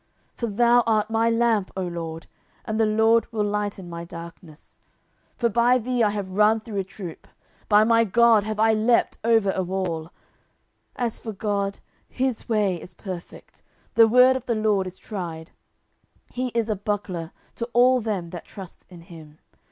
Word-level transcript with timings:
10:022:029 0.39 0.39
For 0.39 0.47
thou 0.47 0.83
art 0.87 1.09
my 1.11 1.29
lamp, 1.29 1.71
O 1.77 1.83
LORD: 1.83 2.25
and 2.65 2.79
the 2.79 2.87
LORD 2.87 3.31
will 3.31 3.43
lighten 3.43 3.87
my 3.87 4.03
darkness. 4.03 4.79
10:022:030 5.35 5.39
For 5.41 5.49
by 5.49 5.77
thee 5.77 6.01
I 6.01 6.09
have 6.09 6.31
run 6.35 6.59
through 6.59 6.79
a 6.79 6.83
troop: 6.83 7.27
by 7.69 7.83
my 7.83 8.03
God 8.03 8.43
have 8.43 8.59
I 8.59 8.73
leaped 8.73 9.19
over 9.23 9.51
a 9.51 9.61
wall. 9.61 10.05
10:022:031 10.05 10.09
As 10.95 11.19
for 11.19 11.33
God, 11.33 11.79
his 12.09 12.49
way 12.49 12.81
is 12.81 12.95
perfect; 12.95 13.61
the 13.93 14.07
word 14.07 14.35
of 14.35 14.47
the 14.47 14.55
LORD 14.55 14.87
is 14.87 14.97
tried: 14.97 15.51
he 16.31 16.47
is 16.55 16.67
a 16.67 16.75
buckler 16.75 17.31
to 17.53 17.69
all 17.71 18.01
them 18.01 18.31
that 18.31 18.45
trust 18.45 18.87
in 18.89 19.01
him. 19.01 19.37